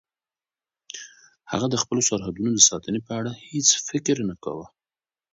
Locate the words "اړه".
3.19-3.31